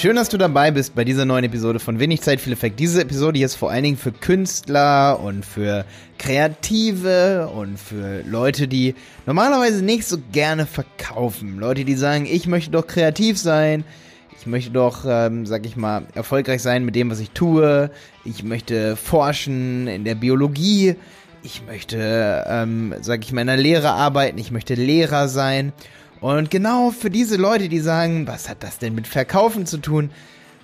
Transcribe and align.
Schön, 0.00 0.16
dass 0.16 0.30
du 0.30 0.38
dabei 0.38 0.70
bist 0.70 0.94
bei 0.94 1.04
dieser 1.04 1.26
neuen 1.26 1.44
Episode 1.44 1.78
von 1.78 1.98
Wenig 1.98 2.22
Zeit, 2.22 2.40
viel 2.40 2.54
Effekt. 2.54 2.80
Diese 2.80 3.02
Episode 3.02 3.36
hier 3.36 3.44
ist 3.44 3.56
vor 3.56 3.70
allen 3.70 3.82
Dingen 3.82 3.98
für 3.98 4.12
Künstler 4.12 5.20
und 5.22 5.44
für 5.44 5.84
Kreative 6.16 7.50
und 7.54 7.78
für 7.78 8.22
Leute, 8.22 8.66
die 8.66 8.94
normalerweise 9.26 9.84
nicht 9.84 10.06
so 10.06 10.16
gerne 10.32 10.64
verkaufen. 10.64 11.58
Leute, 11.58 11.84
die 11.84 11.96
sagen, 11.96 12.24
ich 12.24 12.46
möchte 12.46 12.70
doch 12.70 12.86
kreativ 12.86 13.36
sein, 13.36 13.84
ich 14.38 14.46
möchte 14.46 14.70
doch, 14.70 15.04
ähm, 15.06 15.44
sag 15.44 15.66
ich 15.66 15.76
mal, 15.76 16.06
erfolgreich 16.14 16.62
sein 16.62 16.86
mit 16.86 16.94
dem, 16.94 17.10
was 17.10 17.20
ich 17.20 17.32
tue. 17.32 17.90
Ich 18.24 18.42
möchte 18.42 18.96
forschen 18.96 19.86
in 19.86 20.04
der 20.04 20.14
Biologie. 20.14 20.96
Ich 21.42 21.60
möchte, 21.66 22.46
ähm, 22.48 22.94
sag 23.02 23.22
ich 23.22 23.32
mal, 23.32 23.42
in 23.42 23.48
der 23.48 23.58
Lehre 23.58 23.90
arbeiten. 23.90 24.38
Ich 24.38 24.50
möchte 24.50 24.72
Lehrer 24.72 25.28
sein. 25.28 25.74
Und 26.20 26.50
genau 26.50 26.90
für 26.90 27.10
diese 27.10 27.36
Leute, 27.36 27.68
die 27.68 27.80
sagen, 27.80 28.26
was 28.26 28.48
hat 28.48 28.62
das 28.62 28.78
denn 28.78 28.94
mit 28.94 29.06
Verkaufen 29.06 29.66
zu 29.66 29.78
tun? 29.78 30.10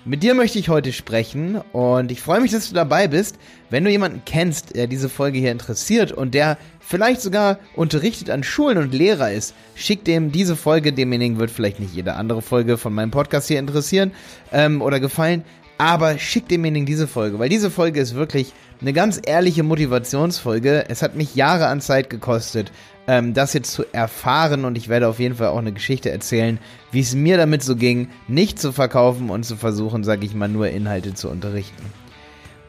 Mit 0.05 0.23
dir 0.23 0.35
möchte 0.35 0.57
ich 0.57 0.69
heute 0.69 0.93
sprechen 0.93 1.59
und 1.73 2.11
ich 2.11 2.21
freue 2.21 2.39
mich, 2.39 2.51
dass 2.51 2.69
du 2.69 2.75
dabei 2.75 3.09
bist. 3.09 3.37
Wenn 3.69 3.83
du 3.83 3.91
jemanden 3.91 4.21
kennst, 4.25 4.75
der 4.75 4.87
diese 4.87 5.09
Folge 5.09 5.39
hier 5.39 5.51
interessiert 5.51 6.13
und 6.13 6.33
der 6.33 6.57
vielleicht 6.79 7.19
sogar 7.19 7.59
unterrichtet 7.75 8.29
an 8.29 8.43
Schulen 8.43 8.77
und 8.77 8.93
Lehrer 8.93 9.33
ist, 9.33 9.53
schick 9.75 10.05
dem 10.05 10.31
diese 10.31 10.55
Folge. 10.55 10.93
Demjenigen 10.93 11.39
wird 11.39 11.51
vielleicht 11.51 11.81
nicht 11.81 11.93
jede 11.93 12.13
andere 12.13 12.41
Folge 12.41 12.77
von 12.77 12.93
meinem 12.93 13.11
Podcast 13.11 13.49
hier 13.49 13.59
interessieren 13.59 14.11
ähm, 14.53 14.81
oder 14.81 15.01
gefallen, 15.01 15.43
aber 15.77 16.17
schick 16.17 16.47
demjenigen 16.47 16.85
diese 16.85 17.07
Folge, 17.07 17.39
weil 17.39 17.49
diese 17.49 17.69
Folge 17.69 17.99
ist 17.99 18.15
wirklich 18.15 18.53
eine 18.81 18.93
ganz 18.93 19.19
ehrliche 19.23 19.63
Motivationsfolge. 19.63 20.85
Es 20.89 21.01
hat 21.01 21.15
mich 21.15 21.35
Jahre 21.35 21.67
an 21.67 21.81
Zeit 21.81 22.09
gekostet, 22.09 22.71
ähm, 23.07 23.33
das 23.33 23.53
jetzt 23.53 23.71
zu 23.71 23.85
erfahren 23.91 24.65
und 24.65 24.77
ich 24.77 24.89
werde 24.89 25.07
auf 25.07 25.19
jeden 25.19 25.35
Fall 25.35 25.47
auch 25.47 25.57
eine 25.57 25.71
Geschichte 25.71 26.11
erzählen, 26.11 26.59
wie 26.91 26.99
es 26.99 27.15
mir 27.15 27.37
damit 27.37 27.63
so 27.63 27.75
ging, 27.75 28.09
nicht 28.27 28.59
zu 28.59 28.71
verkaufen 28.71 29.29
und 29.29 29.43
zu 29.43 29.55
versuchen, 29.55 30.03
sage 30.03 30.25
ich 30.25 30.35
mal, 30.35 30.47
nur 30.47 30.69
Inhalte 30.69 31.13
zu 31.13 31.29
unterrichten. 31.29 31.85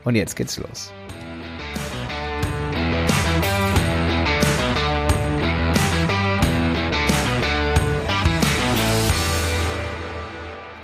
Und 0.04 0.14
jetzt 0.14 0.36
geht's 0.36 0.58
los. 0.58 0.92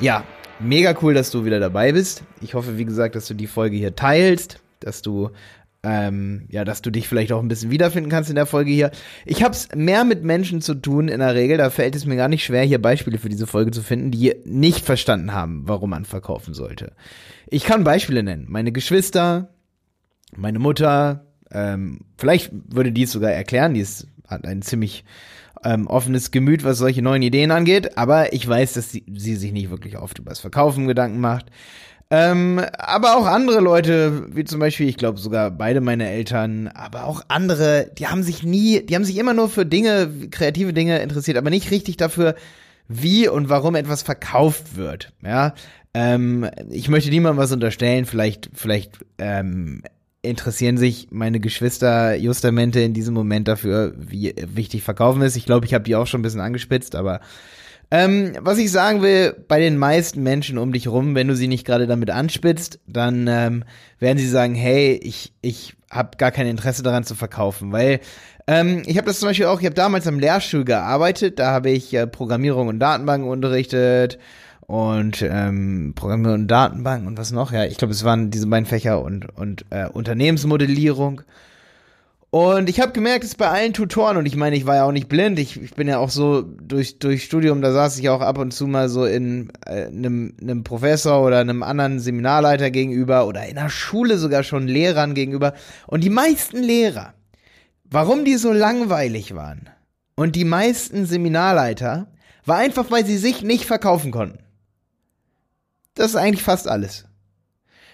Ja, 0.00 0.24
mega 0.60 0.96
cool, 1.02 1.14
dass 1.14 1.30
du 1.30 1.44
wieder 1.44 1.60
dabei 1.60 1.92
bist. 1.92 2.22
Ich 2.40 2.54
hoffe, 2.54 2.78
wie 2.78 2.84
gesagt, 2.84 3.14
dass 3.14 3.26
du 3.26 3.34
die 3.34 3.46
Folge 3.46 3.76
hier 3.76 3.96
teilst, 3.96 4.60
dass 4.80 5.02
du 5.02 5.30
ähm, 5.84 6.46
ja, 6.48 6.64
dass 6.64 6.82
du 6.82 6.90
dich 6.90 7.06
vielleicht 7.08 7.30
auch 7.32 7.42
ein 7.42 7.48
bisschen 7.48 7.70
wiederfinden 7.70 8.10
kannst 8.10 8.30
in 8.30 8.36
der 8.36 8.46
Folge 8.46 8.70
hier. 8.70 8.90
Ich 9.26 9.42
habe 9.42 9.52
es 9.52 9.68
mehr 9.74 10.04
mit 10.04 10.24
Menschen 10.24 10.62
zu 10.62 10.74
tun 10.74 11.08
in 11.08 11.20
der 11.20 11.34
Regel. 11.34 11.58
Da 11.58 11.70
fällt 11.70 11.94
es 11.94 12.06
mir 12.06 12.16
gar 12.16 12.28
nicht 12.28 12.44
schwer, 12.44 12.62
hier 12.62 12.80
Beispiele 12.80 13.18
für 13.18 13.28
diese 13.28 13.46
Folge 13.46 13.70
zu 13.70 13.82
finden, 13.82 14.10
die 14.10 14.34
nicht 14.44 14.84
verstanden 14.84 15.32
haben, 15.32 15.64
warum 15.66 15.90
man 15.90 16.06
verkaufen 16.06 16.54
sollte. 16.54 16.92
Ich 17.48 17.64
kann 17.64 17.84
Beispiele 17.84 18.22
nennen. 18.22 18.46
Meine 18.48 18.72
Geschwister, 18.72 19.50
meine 20.34 20.58
Mutter. 20.58 21.26
Ähm, 21.50 22.00
vielleicht 22.16 22.50
würde 22.68 22.90
die 22.90 23.02
es 23.02 23.12
sogar 23.12 23.32
erklären. 23.32 23.74
Die 23.74 23.80
ist, 23.80 24.08
hat 24.26 24.46
ein 24.46 24.62
ziemlich 24.62 25.04
ähm, 25.64 25.86
offenes 25.86 26.30
Gemüt, 26.30 26.64
was 26.64 26.78
solche 26.78 27.02
neuen 27.02 27.22
Ideen 27.22 27.50
angeht. 27.50 27.96
Aber 27.96 28.32
ich 28.32 28.46
weiß, 28.46 28.74
dass 28.74 28.90
sie, 28.90 29.04
sie 29.12 29.36
sich 29.36 29.52
nicht 29.52 29.70
wirklich 29.70 29.98
oft 29.98 30.18
über 30.18 30.30
das 30.30 30.40
Verkaufen 30.40 30.86
Gedanken 30.86 31.20
macht. 31.20 31.46
Ähm, 32.10 32.60
aber 32.78 33.16
auch 33.16 33.26
andere 33.26 33.60
Leute, 33.60 34.26
wie 34.34 34.44
zum 34.44 34.60
Beispiel, 34.60 34.88
ich 34.88 34.98
glaube 34.98 35.18
sogar 35.18 35.50
beide 35.50 35.80
meine 35.80 36.08
Eltern, 36.08 36.68
aber 36.68 37.06
auch 37.06 37.22
andere, 37.28 37.90
die 37.98 38.06
haben 38.06 38.22
sich 38.22 38.42
nie, 38.42 38.84
die 38.84 38.94
haben 38.94 39.04
sich 39.04 39.16
immer 39.16 39.34
nur 39.34 39.48
für 39.48 39.64
Dinge, 39.64 40.28
kreative 40.30 40.72
Dinge 40.72 40.98
interessiert, 41.00 41.38
aber 41.38 41.50
nicht 41.50 41.70
richtig 41.70 41.96
dafür, 41.96 42.34
wie 42.88 43.26
und 43.26 43.48
warum 43.48 43.74
etwas 43.74 44.02
verkauft 44.02 44.76
wird. 44.76 45.12
Ja, 45.24 45.54
ähm, 45.94 46.48
ich 46.70 46.88
möchte 46.88 47.10
niemandem 47.10 47.42
was 47.42 47.52
unterstellen. 47.52 48.04
Vielleicht, 48.04 48.50
vielleicht 48.52 48.98
ähm, 49.18 49.82
interessieren 50.24 50.76
sich 50.78 51.08
meine 51.10 51.40
Geschwister 51.40 52.14
justamente 52.16 52.80
in 52.80 52.94
diesem 52.94 53.14
Moment 53.14 53.48
dafür, 53.48 53.94
wie 53.96 54.34
wichtig 54.36 54.82
Verkaufen 54.82 55.22
ist. 55.22 55.36
Ich 55.36 55.46
glaube, 55.46 55.66
ich 55.66 55.74
habe 55.74 55.84
die 55.84 55.96
auch 55.96 56.06
schon 56.06 56.20
ein 56.20 56.22
bisschen 56.22 56.40
angespitzt, 56.40 56.94
aber 56.94 57.20
ähm, 57.90 58.32
was 58.40 58.58
ich 58.58 58.72
sagen 58.72 59.02
will, 59.02 59.36
bei 59.46 59.60
den 59.60 59.76
meisten 59.76 60.22
Menschen 60.22 60.58
um 60.58 60.72
dich 60.72 60.88
rum, 60.88 61.14
wenn 61.14 61.28
du 61.28 61.36
sie 61.36 61.48
nicht 61.48 61.66
gerade 61.66 61.86
damit 61.86 62.10
anspitzt, 62.10 62.80
dann 62.86 63.28
ähm, 63.28 63.64
werden 63.98 64.18
sie 64.18 64.28
sagen, 64.28 64.54
hey, 64.54 64.98
ich, 65.02 65.32
ich 65.42 65.74
habe 65.90 66.16
gar 66.16 66.32
kein 66.32 66.46
Interesse 66.46 66.82
daran 66.82 67.04
zu 67.04 67.14
verkaufen, 67.14 67.72
weil 67.72 68.00
ähm, 68.46 68.82
ich 68.86 68.96
habe 68.96 69.06
das 69.06 69.20
zum 69.20 69.28
Beispiel 69.28 69.46
auch, 69.46 69.60
ich 69.60 69.66
habe 69.66 69.74
damals 69.74 70.06
am 70.06 70.18
Lehrstuhl 70.18 70.64
gearbeitet, 70.64 71.38
da 71.38 71.52
habe 71.52 71.70
ich 71.70 71.94
äh, 71.94 72.06
Programmierung 72.06 72.68
und 72.68 72.80
Datenbanken 72.80 73.28
unterrichtet 73.28 74.18
und 74.66 75.22
ähm, 75.22 75.92
Programmierung 75.94 76.40
und 76.40 76.48
Datenbanken 76.48 77.06
und 77.06 77.18
was 77.18 77.32
noch, 77.32 77.52
ja, 77.52 77.64
ich 77.64 77.76
glaube, 77.76 77.92
es 77.92 78.04
waren 78.04 78.30
diese 78.30 78.46
beiden 78.46 78.66
Fächer 78.66 79.02
und, 79.02 79.26
und 79.36 79.64
äh, 79.70 79.86
Unternehmensmodellierung. 79.88 81.22
Und 82.30 82.68
ich 82.68 82.80
habe 82.80 82.90
gemerkt, 82.90 83.22
es 83.22 83.36
bei 83.36 83.48
allen 83.48 83.74
Tutoren, 83.74 84.16
und 84.16 84.26
ich 84.26 84.34
meine, 84.34 84.56
ich 84.56 84.66
war 84.66 84.74
ja 84.74 84.84
auch 84.84 84.92
nicht 84.92 85.08
blind, 85.08 85.38
ich, 85.38 85.62
ich 85.62 85.74
bin 85.74 85.86
ja 85.86 85.98
auch 85.98 86.10
so 86.10 86.42
durch, 86.42 86.98
durch 86.98 87.22
Studium, 87.22 87.62
da 87.62 87.72
saß 87.72 87.96
ich 87.98 88.08
auch 88.08 88.22
ab 88.22 88.38
und 88.38 88.52
zu 88.52 88.66
mal 88.66 88.88
so 88.88 89.04
in 89.04 89.52
äh, 89.66 89.86
einem, 89.86 90.34
einem 90.40 90.64
Professor 90.64 91.24
oder 91.24 91.38
einem 91.38 91.62
anderen 91.62 92.00
Seminarleiter 92.00 92.72
gegenüber 92.72 93.28
oder 93.28 93.46
in 93.46 93.54
der 93.54 93.68
Schule 93.68 94.18
sogar 94.18 94.42
schon 94.42 94.66
Lehrern 94.66 95.14
gegenüber. 95.14 95.54
Und 95.86 96.02
die 96.02 96.10
meisten 96.10 96.60
Lehrer, 96.60 97.14
warum 97.84 98.24
die 98.24 98.36
so 98.36 98.52
langweilig 98.52 99.36
waren 99.36 99.70
und 100.16 100.34
die 100.34 100.44
meisten 100.44 101.06
Seminarleiter, 101.06 102.08
war 102.46 102.56
einfach, 102.56 102.90
weil 102.90 103.06
sie 103.06 103.16
sich 103.16 103.42
nicht 103.42 103.66
verkaufen 103.66 104.10
konnten. 104.10 104.43
Das 105.94 106.10
ist 106.10 106.16
eigentlich 106.16 106.42
fast 106.42 106.68
alles. 106.68 107.06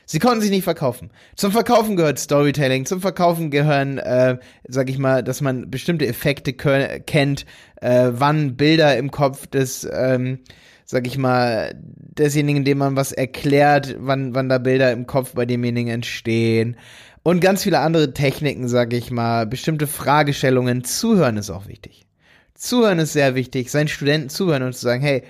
Sie 0.06 0.18
konnten 0.18 0.40
sich 0.40 0.50
nicht 0.50 0.64
verkaufen. 0.64 1.12
Zum 1.36 1.52
Verkaufen 1.52 1.94
gehört 1.94 2.18
Storytelling, 2.18 2.84
zum 2.84 3.00
Verkaufen 3.00 3.52
gehören, 3.52 3.98
äh, 3.98 4.38
sag 4.66 4.90
ich 4.90 4.98
mal, 4.98 5.22
dass 5.22 5.40
man 5.40 5.70
bestimmte 5.70 6.04
Effekte 6.04 6.52
kennt, 6.52 7.46
äh, 7.80 8.08
wann 8.10 8.56
Bilder 8.56 8.96
im 8.96 9.12
Kopf 9.12 9.46
des, 9.46 9.88
ähm, 9.92 10.40
sag 10.84 11.06
ich 11.06 11.16
mal, 11.16 11.72
desjenigen, 11.76 12.64
dem 12.64 12.78
man 12.78 12.96
was 12.96 13.12
erklärt, 13.12 13.94
wann, 14.00 14.34
wann 14.34 14.48
da 14.48 14.58
Bilder 14.58 14.90
im 14.90 15.06
Kopf 15.06 15.34
bei 15.34 15.46
demjenigen 15.46 15.92
entstehen. 15.92 16.76
Und 17.22 17.40
ganz 17.40 17.62
viele 17.62 17.78
andere 17.78 18.12
Techniken, 18.12 18.66
sag 18.66 18.92
ich 18.92 19.12
mal, 19.12 19.46
bestimmte 19.46 19.86
Fragestellungen. 19.86 20.82
Zuhören 20.82 21.36
ist 21.36 21.50
auch 21.50 21.68
wichtig. 21.68 22.06
Zuhören 22.54 22.98
ist 22.98 23.12
sehr 23.12 23.36
wichtig, 23.36 23.70
seinen 23.70 23.86
Studenten 23.86 24.28
zuhören 24.28 24.64
und 24.64 24.72
zu 24.72 24.80
sagen, 24.80 25.02
hey, 25.02 25.22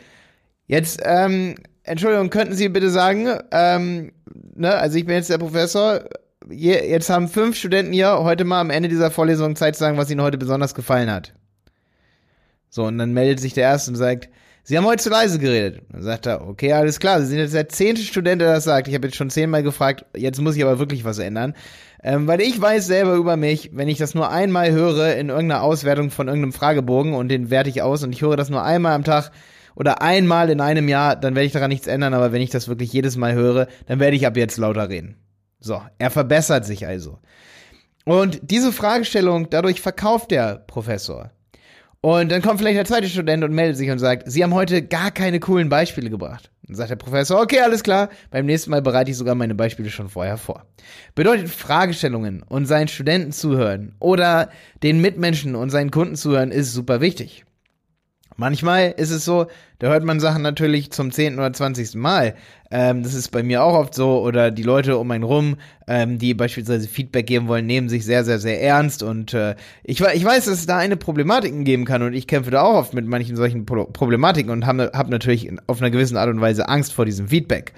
jetzt 0.67 1.03
ähm, 1.05 1.57
Entschuldigung, 1.91 2.31
könnten 2.31 2.55
Sie 2.55 2.69
bitte 2.69 2.89
sagen, 2.89 3.27
ähm, 3.51 4.13
ne, 4.55 4.73
also 4.77 4.97
ich 4.97 5.07
bin 5.07 5.17
jetzt 5.17 5.29
der 5.29 5.39
Professor, 5.39 6.05
je, 6.49 6.89
jetzt 6.89 7.11
haben 7.11 7.27
fünf 7.27 7.57
Studenten 7.57 7.93
hier 7.93 8.23
heute 8.23 8.45
mal 8.45 8.61
am 8.61 8.71
Ende 8.71 8.89
dieser 8.89 9.11
Vorlesung 9.11 9.57
Zeit 9.57 9.75
zu 9.75 9.81
sagen, 9.81 9.99
was 9.99 10.09
ihnen 10.09 10.23
heute 10.23 10.39
besonders 10.39 10.77
gefallen 10.77 11.11
hat. 11.11 11.35
So, 12.69 12.85
und 12.85 12.97
dann 12.97 13.13
meldet 13.13 13.41
sich 13.41 13.55
der 13.55 13.65
Erste 13.65 13.91
und 13.91 13.97
sagt, 13.97 14.29
Sie 14.63 14.79
haben 14.79 14.85
heute 14.85 15.03
zu 15.03 15.11
leise 15.11 15.41
geredet. 15.41 15.83
Dann 15.91 16.03
sagt 16.03 16.27
er, 16.27 16.47
okay, 16.47 16.73
alles 16.75 17.01
klar, 17.01 17.21
Sie 17.21 17.27
sind 17.27 17.39
jetzt 17.39 17.55
der 17.55 17.69
zehnte 17.69 18.03
Student, 18.03 18.41
der 18.41 18.55
das 18.55 18.63
sagt. 18.63 18.87
Ich 18.87 18.95
habe 18.95 19.09
jetzt 19.09 19.17
schon 19.17 19.31
zehnmal 19.31 19.65
gefragt, 19.65 20.05
jetzt 20.15 20.41
muss 20.41 20.55
ich 20.55 20.63
aber 20.63 20.79
wirklich 20.79 21.03
was 21.05 21.19
ändern. 21.19 21.55
Ähm, 22.05 22.29
weil 22.29 22.41
ich 22.41 22.61
weiß 22.61 22.87
selber 22.87 23.15
über 23.15 23.37
mich, 23.37 23.71
wenn 23.73 23.89
ich 23.89 23.99
das 23.99 24.15
nur 24.15 24.31
einmal 24.31 24.71
höre 24.71 25.17
in 25.17 25.29
irgendeiner 25.29 25.63
Auswertung 25.63 26.13
von 26.13 26.29
irgendeinem 26.29 26.53
Fragebogen 26.53 27.15
und 27.15 27.31
den 27.31 27.51
werte 27.51 27.69
ich 27.69 27.83
aus 27.83 28.05
und 28.05 28.13
ich 28.13 28.23
höre 28.23 28.37
das 28.37 28.49
nur 28.49 28.63
einmal 28.63 28.93
am 28.93 29.03
Tag, 29.03 29.33
oder 29.81 30.03
einmal 30.03 30.51
in 30.51 30.61
einem 30.61 30.89
Jahr, 30.89 31.17
dann 31.17 31.35
werde 31.35 31.47
ich 31.47 31.53
daran 31.53 31.71
nichts 31.71 31.87
ändern, 31.87 32.13
aber 32.13 32.33
wenn 32.33 32.43
ich 32.43 32.51
das 32.51 32.69
wirklich 32.69 32.93
jedes 32.93 33.17
Mal 33.17 33.33
höre, 33.33 33.67
dann 33.87 33.99
werde 33.99 34.15
ich 34.15 34.27
ab 34.27 34.37
jetzt 34.37 34.59
lauter 34.59 34.91
reden. 34.91 35.17
So, 35.59 35.81
er 35.97 36.11
verbessert 36.11 36.67
sich 36.67 36.87
also. 36.87 37.19
Und 38.05 38.41
diese 38.43 38.73
Fragestellung, 38.73 39.49
dadurch 39.49 39.81
verkauft 39.81 40.33
der 40.33 40.57
Professor. 40.67 41.31
Und 42.03 42.31
dann 42.31 42.43
kommt 42.43 42.59
vielleicht 42.59 42.77
der 42.77 42.85
zweite 42.85 43.09
Student 43.09 43.43
und 43.43 43.55
meldet 43.55 43.79
sich 43.79 43.91
und 43.91 43.99
sagt, 43.99 44.31
Sie 44.31 44.43
haben 44.43 44.53
heute 44.53 44.83
gar 44.83 45.11
keine 45.11 45.41
coolen 45.41 45.71
Beispiele 45.71 46.11
gebracht. 46.11 46.51
Dann 46.67 46.77
sagt 46.77 46.91
der 46.91 46.97
Professor, 46.97 47.41
okay, 47.41 47.61
alles 47.61 47.83
klar, 47.83 48.11
beim 48.31 48.45
nächsten 48.45 48.71
Mal 48.71 48.83
bereite 48.83 49.11
ich 49.11 49.17
sogar 49.17 49.35
meine 49.35 49.55
Beispiele 49.55 49.89
schon 49.89 50.11
vorher 50.11 50.37
vor. 50.37 50.67
Bedeutet 51.15 51.49
Fragestellungen 51.49 52.43
und 52.43 52.67
seinen 52.67 52.89
Studenten 52.89 53.33
zuhören 53.33 53.95
oder 53.99 54.51
den 54.83 55.01
Mitmenschen 55.01 55.57
und 55.57 55.71
seinen 55.71 55.91
Kunden 55.91 56.17
zuhören 56.17 56.51
ist 56.51 56.75
super 56.75 57.01
wichtig. 57.01 57.47
Manchmal 58.41 58.95
ist 58.97 59.11
es 59.11 59.27
so, 59.27 59.49
da 59.81 59.89
hört 59.89 60.03
man 60.03 60.19
Sachen 60.19 60.41
natürlich 60.41 60.91
zum 60.93 61.13
zehnten 61.13 61.39
oder 61.39 61.53
zwanzigsten 61.53 62.01
Mal. 62.01 62.35
Ähm, 62.71 63.03
das 63.03 63.13
ist 63.13 63.29
bei 63.29 63.43
mir 63.43 63.63
auch 63.63 63.75
oft 63.75 63.93
so. 63.95 64.23
Oder 64.23 64.51
die 64.51 64.63
Leute 64.63 64.97
um 64.97 65.11
einen 65.11 65.25
rum, 65.25 65.59
ähm, 65.87 66.17
die 66.19 66.33
beispielsweise 66.33 66.89
Feedback 66.89 67.27
geben 67.27 67.49
wollen, 67.49 67.67
nehmen 67.67 67.91
sich 67.91 68.07
sehr, 68.07 68.25
sehr, 68.25 68.39
sehr 68.39 68.63
ernst. 68.63 69.03
Und 69.03 69.35
äh, 69.35 69.57
ich, 69.85 70.01
ich 70.01 70.25
weiß, 70.25 70.47
dass 70.47 70.55
es 70.55 70.65
da 70.65 70.79
eine 70.79 70.97
Problematik 70.97 71.53
geben 71.67 71.85
kann. 71.85 72.01
Und 72.01 72.15
ich 72.15 72.27
kämpfe 72.27 72.51
da 72.51 72.63
auch 72.63 72.77
oft 72.77 72.95
mit 72.95 73.07
manchen 73.07 73.37
solchen 73.37 73.67
Problematiken 73.67 74.51
und 74.51 74.65
habe 74.65 74.91
hab 74.95 75.11
natürlich 75.11 75.53
auf 75.67 75.83
einer 75.83 75.91
gewissen 75.91 76.17
Art 76.17 76.31
und 76.31 76.41
Weise 76.41 76.67
Angst 76.67 76.95
vor 76.95 77.05
diesem 77.05 77.29
Feedback. 77.29 77.75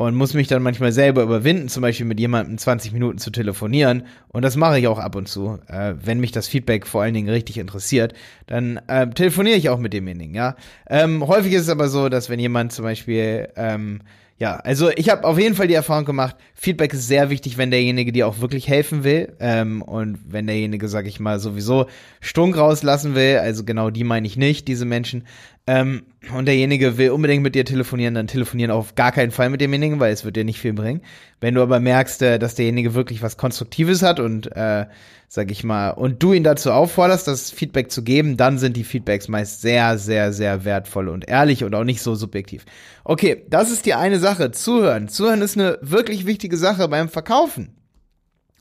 Und 0.00 0.14
muss 0.14 0.32
mich 0.32 0.48
dann 0.48 0.62
manchmal 0.62 0.92
selber 0.92 1.22
überwinden, 1.22 1.68
zum 1.68 1.82
Beispiel 1.82 2.06
mit 2.06 2.18
jemandem 2.18 2.56
20 2.56 2.94
Minuten 2.94 3.18
zu 3.18 3.30
telefonieren. 3.30 4.04
Und 4.28 4.40
das 4.42 4.56
mache 4.56 4.78
ich 4.78 4.88
auch 4.88 4.98
ab 4.98 5.14
und 5.14 5.28
zu. 5.28 5.58
Äh, 5.66 5.92
wenn 6.02 6.20
mich 6.20 6.32
das 6.32 6.48
Feedback 6.48 6.86
vor 6.86 7.02
allen 7.02 7.12
Dingen 7.12 7.28
richtig 7.28 7.58
interessiert, 7.58 8.14
dann 8.46 8.80
äh, 8.86 9.10
telefoniere 9.10 9.58
ich 9.58 9.68
auch 9.68 9.78
mit 9.78 9.92
demjenigen, 9.92 10.34
ja. 10.34 10.56
Ähm, 10.88 11.28
häufig 11.28 11.52
ist 11.52 11.64
es 11.64 11.68
aber 11.68 11.88
so, 11.88 12.08
dass 12.08 12.30
wenn 12.30 12.40
jemand 12.40 12.72
zum 12.72 12.86
Beispiel 12.86 13.50
ähm, 13.56 14.00
ja, 14.40 14.56
also 14.56 14.88
ich 14.88 15.10
habe 15.10 15.24
auf 15.24 15.38
jeden 15.38 15.54
Fall 15.54 15.68
die 15.68 15.74
Erfahrung 15.74 16.06
gemacht, 16.06 16.34
Feedback 16.54 16.94
ist 16.94 17.06
sehr 17.06 17.28
wichtig, 17.28 17.58
wenn 17.58 17.70
derjenige 17.70 18.10
dir 18.10 18.26
auch 18.26 18.40
wirklich 18.40 18.68
helfen 18.68 19.04
will 19.04 19.36
ähm, 19.38 19.82
und 19.82 20.18
wenn 20.26 20.46
derjenige, 20.46 20.88
sag 20.88 21.06
ich 21.06 21.20
mal, 21.20 21.38
sowieso 21.38 21.88
Stunk 22.20 22.56
rauslassen 22.56 23.14
will, 23.14 23.36
also 23.36 23.64
genau 23.64 23.90
die 23.90 24.02
meine 24.02 24.26
ich 24.26 24.38
nicht, 24.38 24.66
diese 24.66 24.86
Menschen, 24.86 25.24
ähm, 25.66 26.02
und 26.34 26.46
derjenige 26.46 26.96
will 26.96 27.10
unbedingt 27.10 27.42
mit 27.42 27.54
dir 27.54 27.64
telefonieren, 27.64 28.14
dann 28.14 28.26
telefonieren 28.26 28.70
auf 28.70 28.94
gar 28.94 29.12
keinen 29.12 29.30
Fall 29.30 29.50
mit 29.50 29.60
demjenigen, 29.60 30.00
weil 30.00 30.12
es 30.12 30.24
wird 30.24 30.36
dir 30.36 30.44
nicht 30.44 30.58
viel 30.58 30.72
bringen. 30.72 31.02
Wenn 31.40 31.54
du 31.54 31.62
aber 31.62 31.78
merkst, 31.78 32.22
äh, 32.22 32.38
dass 32.38 32.54
derjenige 32.54 32.94
wirklich 32.94 33.22
was 33.22 33.36
Konstruktives 33.36 34.02
hat 34.02 34.20
und 34.20 34.50
äh, 34.56 34.86
sag 35.28 35.52
ich 35.52 35.62
mal, 35.62 35.90
und 35.90 36.24
du 36.24 36.32
ihn 36.32 36.42
dazu 36.42 36.72
aufforderst, 36.72 37.28
das 37.28 37.52
Feedback 37.52 37.92
zu 37.92 38.02
geben, 38.02 38.36
dann 38.36 38.58
sind 38.58 38.76
die 38.76 38.82
Feedbacks 38.82 39.28
meist 39.28 39.60
sehr, 39.60 39.96
sehr, 39.96 40.32
sehr 40.32 40.64
wertvoll 40.64 41.08
und 41.08 41.28
ehrlich 41.28 41.62
und 41.62 41.72
auch 41.76 41.84
nicht 41.84 42.02
so 42.02 42.16
subjektiv. 42.16 42.64
Okay, 43.04 43.44
das 43.48 43.70
ist 43.70 43.86
die 43.86 43.94
eine 43.94 44.18
Sache. 44.18 44.29
Zuhören. 44.52 45.08
Zuhören 45.08 45.42
ist 45.42 45.56
eine 45.56 45.78
wirklich 45.82 46.26
wichtige 46.26 46.56
Sache 46.56 46.88
beim 46.88 47.08
Verkaufen. 47.08 47.76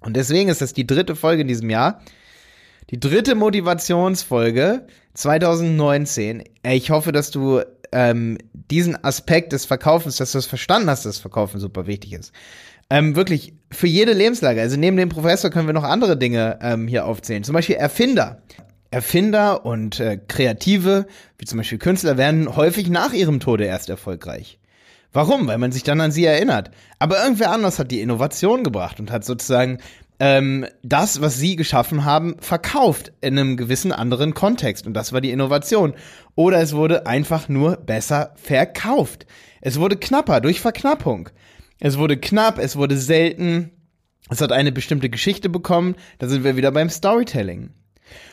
Und 0.01 0.15
deswegen 0.15 0.49
ist 0.49 0.61
das 0.61 0.73
die 0.73 0.87
dritte 0.87 1.15
Folge 1.15 1.41
in 1.41 1.47
diesem 1.47 1.69
Jahr. 1.69 2.01
Die 2.89 2.99
dritte 2.99 3.35
Motivationsfolge 3.35 4.87
2019. 5.13 6.43
Ich 6.63 6.89
hoffe, 6.89 7.11
dass 7.11 7.31
du 7.31 7.61
ähm, 7.91 8.37
diesen 8.53 9.03
Aspekt 9.03 9.53
des 9.53 9.65
Verkaufens, 9.65 10.17
dass 10.17 10.31
du 10.31 10.37
es 10.37 10.45
verstanden 10.45 10.89
hast, 10.89 11.05
dass 11.05 11.19
Verkaufen 11.19 11.59
super 11.59 11.87
wichtig 11.87 12.13
ist. 12.13 12.31
Ähm, 12.89 13.15
wirklich 13.15 13.53
für 13.71 13.87
jede 13.87 14.13
Lebenslage. 14.13 14.61
Also 14.61 14.77
neben 14.77 14.97
dem 14.97 15.09
Professor 15.09 15.51
können 15.51 15.67
wir 15.67 15.73
noch 15.73 15.83
andere 15.83 16.17
Dinge 16.17 16.57
ähm, 16.61 16.87
hier 16.87 17.05
aufzählen. 17.05 17.43
Zum 17.43 17.53
Beispiel 17.53 17.75
Erfinder. 17.75 18.41
Erfinder 18.91 19.65
und 19.65 19.99
äh, 19.99 20.17
Kreative, 20.27 21.05
wie 21.37 21.45
zum 21.45 21.57
Beispiel 21.57 21.77
Künstler, 21.77 22.17
werden 22.17 22.55
häufig 22.55 22.89
nach 22.89 23.13
ihrem 23.13 23.39
Tode 23.39 23.65
erst 23.65 23.89
erfolgreich. 23.89 24.58
Warum? 25.11 25.47
Weil 25.47 25.57
man 25.57 25.71
sich 25.71 25.83
dann 25.83 26.01
an 26.01 26.11
sie 26.11 26.25
erinnert. 26.25 26.71
Aber 26.99 27.21
irgendwer 27.21 27.51
anders 27.51 27.79
hat 27.79 27.91
die 27.91 28.01
Innovation 28.01 28.63
gebracht 28.63 28.99
und 28.99 29.11
hat 29.11 29.25
sozusagen 29.25 29.79
ähm, 30.19 30.67
das, 30.83 31.21
was 31.21 31.37
sie 31.37 31.55
geschaffen 31.55 32.05
haben, 32.05 32.35
verkauft 32.39 33.13
in 33.21 33.39
einem 33.39 33.57
gewissen 33.57 33.91
anderen 33.91 34.33
Kontext. 34.33 34.85
Und 34.85 34.93
das 34.93 35.13
war 35.13 35.21
die 35.21 35.31
Innovation. 35.31 35.93
Oder 36.35 36.61
es 36.61 36.73
wurde 36.73 37.07
einfach 37.07 37.49
nur 37.49 37.77
besser 37.77 38.33
verkauft. 38.35 39.25
Es 39.61 39.79
wurde 39.79 39.97
knapper 39.97 40.41
durch 40.41 40.59
Verknappung. 40.59 41.29
Es 41.79 41.97
wurde 41.97 42.17
knapp, 42.17 42.59
es 42.59 42.75
wurde 42.75 42.97
selten, 42.97 43.71
es 44.29 44.41
hat 44.41 44.51
eine 44.51 44.71
bestimmte 44.71 45.09
Geschichte 45.09 45.49
bekommen, 45.49 45.95
da 46.19 46.27
sind 46.27 46.43
wir 46.43 46.57
wieder 46.57 46.71
beim 46.71 46.89
Storytelling. 46.89 47.71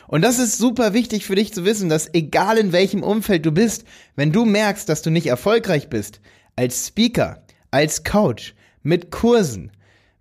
Und 0.07 0.21
das 0.21 0.39
ist 0.39 0.57
super 0.57 0.93
wichtig 0.93 1.25
für 1.25 1.35
dich 1.35 1.53
zu 1.53 1.63
wissen, 1.63 1.89
dass 1.89 2.13
egal 2.13 2.57
in 2.57 2.71
welchem 2.71 3.03
Umfeld 3.03 3.45
du 3.45 3.51
bist, 3.51 3.85
wenn 4.15 4.31
du 4.31 4.45
merkst, 4.45 4.89
dass 4.89 5.01
du 5.01 5.09
nicht 5.09 5.27
erfolgreich 5.27 5.89
bist, 5.89 6.19
als 6.57 6.87
Speaker, 6.87 7.41
als 7.71 8.03
Coach, 8.03 8.53
mit 8.83 9.11
Kursen, 9.11 9.71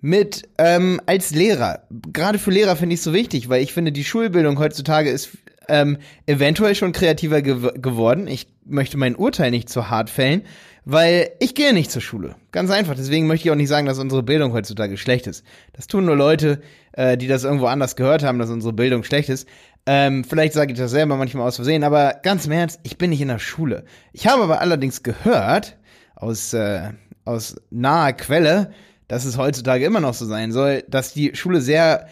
mit 0.00 0.48
ähm, 0.58 1.00
als 1.06 1.34
Lehrer. 1.34 1.82
Gerade 2.12 2.38
für 2.38 2.52
Lehrer 2.52 2.76
finde 2.76 2.94
ich 2.94 3.00
es 3.00 3.04
so 3.04 3.12
wichtig, 3.12 3.48
weil 3.48 3.62
ich 3.62 3.72
finde, 3.72 3.90
die 3.90 4.04
Schulbildung 4.04 4.58
heutzutage 4.58 5.10
ist 5.10 5.30
ähm, 5.68 5.98
eventuell 6.26 6.74
schon 6.74 6.92
kreativer 6.92 7.42
gew 7.42 7.72
geworden. 7.74 8.28
Ich 8.28 8.46
möchte 8.64 8.96
mein 8.96 9.16
Urteil 9.16 9.50
nicht 9.50 9.68
zu 9.68 9.90
hart 9.90 10.10
fällen, 10.10 10.42
weil 10.84 11.30
ich 11.40 11.54
gehe 11.54 11.72
nicht 11.72 11.90
zur 11.90 12.02
Schule. 12.02 12.36
Ganz 12.52 12.70
einfach. 12.70 12.94
Deswegen 12.94 13.26
möchte 13.26 13.48
ich 13.48 13.52
auch 13.52 13.56
nicht 13.56 13.68
sagen, 13.68 13.86
dass 13.86 13.98
unsere 13.98 14.22
Bildung 14.22 14.52
heutzutage 14.52 14.96
schlecht 14.96 15.26
ist. 15.26 15.44
Das 15.72 15.88
tun 15.88 16.04
nur 16.04 16.16
Leute, 16.16 16.60
äh, 16.92 17.16
die 17.16 17.26
das 17.26 17.44
irgendwo 17.44 17.66
anders 17.66 17.96
gehört 17.96 18.22
haben, 18.22 18.38
dass 18.38 18.50
unsere 18.50 18.72
Bildung 18.72 19.02
schlecht 19.02 19.28
ist. 19.28 19.48
Ähm, 19.86 20.24
vielleicht 20.24 20.52
sage 20.52 20.72
ich 20.72 20.78
das 20.78 20.90
selber 20.90 21.16
manchmal 21.16 21.46
aus 21.46 21.56
Versehen, 21.56 21.84
aber 21.84 22.16
ganz 22.22 22.46
im 22.46 22.52
Ernst, 22.52 22.80
ich 22.82 22.98
bin 22.98 23.10
nicht 23.10 23.20
in 23.20 23.28
der 23.28 23.38
Schule. 23.38 23.84
Ich 24.12 24.26
habe 24.26 24.42
aber 24.42 24.60
allerdings 24.60 25.02
gehört, 25.02 25.75
aus, 26.16 26.52
äh, 26.52 26.90
aus 27.24 27.56
naher 27.70 28.12
Quelle, 28.14 28.72
dass 29.06 29.24
es 29.24 29.38
heutzutage 29.38 29.84
immer 29.84 30.00
noch 30.00 30.14
so 30.14 30.26
sein 30.26 30.50
soll, 30.50 30.82
dass 30.88 31.12
die 31.12 31.36
Schule 31.36 31.60
sehr 31.60 32.08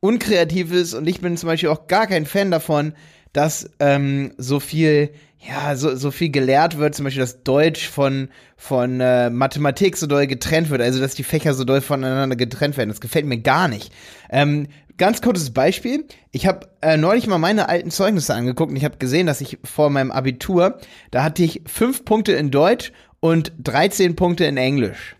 unkreativ 0.00 0.70
ist 0.72 0.92
und 0.92 1.06
ich 1.06 1.22
bin 1.22 1.36
zum 1.38 1.46
Beispiel 1.46 1.70
auch 1.70 1.86
gar 1.86 2.06
kein 2.06 2.26
Fan 2.26 2.50
davon, 2.50 2.92
dass 3.32 3.70
ähm, 3.80 4.32
so 4.36 4.60
viel 4.60 5.10
ja, 5.46 5.76
so, 5.76 5.94
so 5.94 6.10
viel 6.10 6.30
gelehrt 6.30 6.78
wird, 6.78 6.94
zum 6.94 7.04
Beispiel, 7.04 7.20
dass 7.20 7.42
Deutsch 7.42 7.86
von, 7.88 8.28
von 8.56 9.00
äh, 9.00 9.28
Mathematik 9.28 9.96
so 9.96 10.06
doll 10.06 10.26
getrennt 10.26 10.70
wird, 10.70 10.80
also 10.80 11.00
dass 11.00 11.14
die 11.14 11.22
Fächer 11.22 11.52
so 11.52 11.64
doll 11.64 11.82
voneinander 11.82 12.36
getrennt 12.36 12.76
werden. 12.76 12.88
Das 12.88 13.00
gefällt 13.00 13.26
mir 13.26 13.38
gar 13.38 13.68
nicht. 13.68 13.92
Ähm, 14.30 14.68
ganz 14.96 15.20
kurzes 15.20 15.52
Beispiel. 15.52 16.06
Ich 16.32 16.46
habe 16.46 16.68
äh, 16.80 16.96
neulich 16.96 17.26
mal 17.26 17.38
meine 17.38 17.68
alten 17.68 17.90
Zeugnisse 17.90 18.34
angeguckt 18.34 18.70
und 18.70 18.76
ich 18.76 18.84
habe 18.84 18.96
gesehen, 18.96 19.26
dass 19.26 19.42
ich 19.42 19.58
vor 19.64 19.90
meinem 19.90 20.12
Abitur, 20.12 20.78
da 21.10 21.22
hatte 21.22 21.42
ich 21.42 21.62
fünf 21.66 22.06
Punkte 22.06 22.32
in 22.32 22.50
Deutsch 22.50 22.92
und 23.24 23.54
13 23.56 24.16
Punkte 24.16 24.44
in 24.44 24.58
Englisch. 24.58 25.16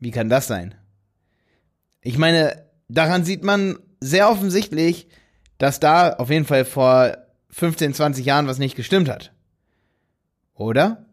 Wie 0.00 0.10
kann 0.10 0.30
das 0.30 0.46
sein? 0.46 0.74
Ich 2.00 2.16
meine, 2.16 2.64
daran 2.88 3.26
sieht 3.26 3.44
man 3.44 3.78
sehr 4.00 4.30
offensichtlich, 4.30 5.06
dass 5.58 5.80
da 5.80 6.14
auf 6.14 6.30
jeden 6.30 6.46
Fall 6.46 6.64
vor 6.64 7.18
15, 7.50 7.92
20 7.92 8.24
Jahren 8.24 8.46
was 8.46 8.56
nicht 8.56 8.74
gestimmt 8.74 9.10
hat. 9.10 9.34
Oder? 10.54 11.04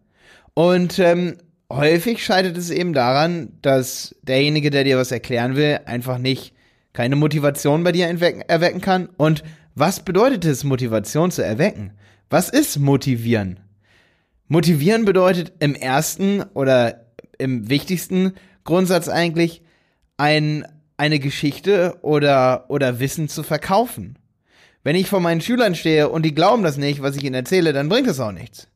Und 0.53 0.97
ähm, 0.97 1.35
häufig 1.69 2.23
scheitert 2.23 2.55
es 2.55 2.69
eben 2.69 2.93
daran, 2.93 3.57
dass 3.61 4.15
derjenige, 4.21 4.69
der 4.69 4.85
dir 4.85 4.97
was 4.97 5.11
erklären 5.11 5.57
will, 5.57 5.81
einfach 5.83 6.19
nicht 6.19 6.53
keine 6.93 7.17
Motivation 7.17 7.83
bei 7.83 7.91
dir 7.91 8.07
erwecken 8.07 8.79
kann. 8.79 9.09
Und 9.17 9.43
was 9.75 9.99
bedeutet 9.99 10.45
es, 10.45 10.63
Motivation 10.63 11.31
zu 11.31 11.43
erwecken? 11.43 11.91
Was 12.29 12.47
ist 12.47 12.79
motivieren? 12.79 13.59
Motivieren 14.51 15.05
bedeutet 15.05 15.53
im 15.59 15.75
ersten 15.75 16.43
oder 16.53 17.05
im 17.37 17.69
wichtigsten 17.69 18.33
Grundsatz 18.65 19.07
eigentlich, 19.07 19.61
ein, 20.17 20.67
eine 20.97 21.19
Geschichte 21.19 21.97
oder, 22.01 22.65
oder 22.67 22.99
Wissen 22.99 23.29
zu 23.29 23.43
verkaufen. 23.43 24.19
Wenn 24.83 24.97
ich 24.97 25.07
vor 25.07 25.21
meinen 25.21 25.39
Schülern 25.39 25.73
stehe 25.73 26.09
und 26.09 26.23
die 26.23 26.35
glauben 26.35 26.63
das 26.63 26.75
nicht, 26.75 27.01
was 27.01 27.15
ich 27.15 27.23
ihnen 27.23 27.35
erzähle, 27.35 27.71
dann 27.71 27.87
bringt 27.87 28.09
es 28.09 28.19
auch 28.19 28.33
nichts. 28.33 28.67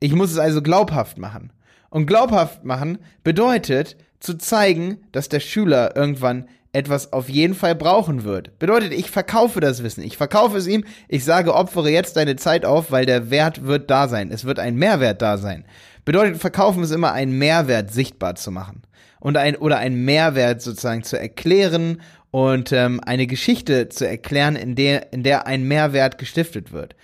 Ich 0.00 0.14
muss 0.14 0.30
es 0.30 0.38
also 0.38 0.62
glaubhaft 0.62 1.18
machen. 1.18 1.52
Und 1.90 2.06
glaubhaft 2.06 2.64
machen 2.64 2.96
bedeutet 3.22 3.98
zu 4.20 4.38
zeigen, 4.38 5.02
dass 5.12 5.28
der 5.28 5.40
Schüler 5.40 5.94
irgendwann 5.94 6.48
etwas 6.72 7.12
auf 7.12 7.28
jeden 7.28 7.54
Fall 7.54 7.74
brauchen 7.74 8.24
wird. 8.24 8.58
Bedeutet, 8.58 8.92
ich 8.92 9.10
verkaufe 9.10 9.60
das 9.60 9.82
Wissen. 9.82 10.02
Ich 10.02 10.16
verkaufe 10.16 10.56
es 10.56 10.66
ihm. 10.66 10.84
Ich 11.08 11.24
sage, 11.24 11.54
opfere 11.54 11.90
jetzt 11.90 12.16
deine 12.16 12.36
Zeit 12.36 12.64
auf, 12.64 12.90
weil 12.90 13.04
der 13.04 13.30
Wert 13.30 13.64
wird 13.66 13.90
da 13.90 14.08
sein. 14.08 14.30
Es 14.30 14.44
wird 14.44 14.58
ein 14.58 14.76
Mehrwert 14.76 15.20
da 15.20 15.36
sein. 15.36 15.64
Bedeutet, 16.04 16.38
verkaufen 16.38 16.82
ist 16.82 16.90
immer 16.90 17.12
einen 17.12 17.36
Mehrwert 17.36 17.92
sichtbar 17.92 18.36
zu 18.36 18.50
machen. 18.50 18.82
Und 19.20 19.36
ein, 19.36 19.56
oder 19.56 19.78
einen 19.78 20.04
Mehrwert 20.04 20.62
sozusagen 20.62 21.04
zu 21.04 21.18
erklären 21.18 22.00
und 22.30 22.72
ähm, 22.72 23.00
eine 23.04 23.26
Geschichte 23.26 23.88
zu 23.90 24.08
erklären, 24.08 24.56
in 24.56 24.74
der, 24.74 25.12
in 25.12 25.22
der 25.22 25.46
ein 25.46 25.64
Mehrwert 25.64 26.18
gestiftet 26.18 26.72
wird. 26.72 26.96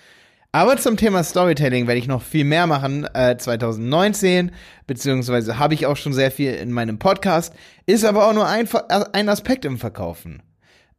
Aber 0.50 0.78
zum 0.78 0.96
Thema 0.96 1.22
Storytelling 1.24 1.86
werde 1.86 1.98
ich 1.98 2.06
noch 2.06 2.22
viel 2.22 2.44
mehr 2.44 2.66
machen 2.66 3.04
äh, 3.12 3.36
2019, 3.36 4.50
beziehungsweise 4.86 5.58
habe 5.58 5.74
ich 5.74 5.84
auch 5.84 5.98
schon 5.98 6.14
sehr 6.14 6.30
viel 6.30 6.54
in 6.54 6.72
meinem 6.72 6.98
Podcast, 6.98 7.52
ist 7.84 8.04
aber 8.06 8.26
auch 8.26 8.32
nur 8.32 8.46
ein, 8.46 8.66
ein 9.12 9.28
Aspekt 9.28 9.66
im 9.66 9.76
Verkaufen. 9.76 10.42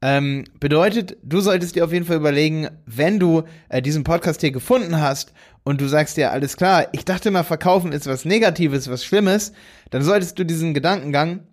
Ähm, 0.03 0.45
bedeutet, 0.59 1.17
du 1.23 1.41
solltest 1.41 1.75
dir 1.75 1.83
auf 1.83 1.91
jeden 1.91 2.05
Fall 2.05 2.17
überlegen, 2.17 2.69
wenn 2.85 3.19
du 3.19 3.43
äh, 3.69 3.81
diesen 3.81 4.03
Podcast 4.03 4.41
hier 4.41 4.51
gefunden 4.51 5.01
hast 5.01 5.33
und 5.63 5.81
du 5.81 5.87
sagst 5.87 6.15
dir, 6.15 6.31
alles 6.31 6.55
klar, 6.55 6.87
ich 6.91 7.03
dachte 7.03 7.31
mal, 7.31 7.43
Verkaufen 7.43 7.91
ist 7.91 8.05
was 8.05 8.25
Negatives, 8.25 8.87
was 8.87 9.03
Schlimmes, 9.03 9.51
dann 9.89 10.03
solltest 10.03 10.37
du 10.37 10.45
diesen 10.45 10.75
Gedankengang 10.75 11.47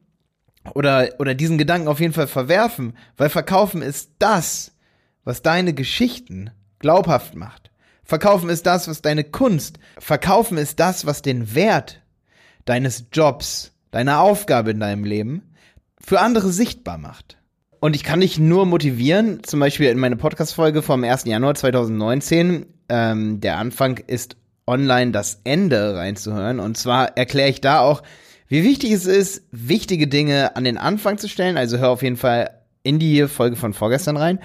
oder, 0.74 1.08
oder 1.18 1.34
diesen 1.34 1.56
Gedanken 1.56 1.88
auf 1.88 1.98
jeden 1.98 2.12
Fall 2.12 2.28
verwerfen, 2.28 2.94
weil 3.16 3.30
Verkaufen 3.30 3.80
ist 3.80 4.10
das, 4.18 4.72
was 5.24 5.40
deine 5.40 5.72
Geschichten 5.72 6.50
glaubhaft 6.78 7.34
macht. 7.34 7.70
Verkaufen 8.06 8.48
ist 8.48 8.66
das, 8.66 8.86
was 8.86 9.02
deine 9.02 9.24
Kunst, 9.24 9.80
verkaufen 9.98 10.58
ist 10.58 10.78
das, 10.78 11.06
was 11.06 11.22
den 11.22 11.56
Wert 11.56 12.00
deines 12.64 13.06
Jobs, 13.12 13.72
deiner 13.90 14.20
Aufgabe 14.20 14.70
in 14.70 14.80
deinem 14.80 15.02
Leben 15.02 15.42
für 16.00 16.20
andere 16.20 16.50
sichtbar 16.50 16.98
macht. 16.98 17.36
Und 17.80 17.96
ich 17.96 18.04
kann 18.04 18.20
dich 18.20 18.38
nur 18.38 18.64
motivieren, 18.64 19.42
zum 19.42 19.58
Beispiel 19.58 19.88
in 19.88 19.98
meine 19.98 20.16
Podcast-Folge 20.16 20.82
vom 20.82 21.02
1. 21.02 21.24
Januar 21.24 21.56
2019, 21.56 22.66
ähm, 22.88 23.40
der 23.40 23.58
Anfang 23.58 23.98
ist 23.98 24.36
online 24.68 25.10
das 25.10 25.40
Ende 25.42 25.96
reinzuhören. 25.96 26.60
Und 26.60 26.76
zwar 26.76 27.16
erkläre 27.16 27.48
ich 27.48 27.60
da 27.60 27.80
auch, 27.80 28.04
wie 28.46 28.62
wichtig 28.62 28.92
es 28.92 29.06
ist, 29.06 29.42
wichtige 29.50 30.06
Dinge 30.06 30.54
an 30.54 30.62
den 30.62 30.78
Anfang 30.78 31.18
zu 31.18 31.28
stellen. 31.28 31.56
Also 31.56 31.78
hör 31.78 31.90
auf 31.90 32.02
jeden 32.02 32.16
Fall 32.16 32.50
in 32.84 33.00
die 33.00 33.26
Folge 33.26 33.56
von 33.56 33.72
vorgestern 33.72 34.16
rein. 34.16 34.38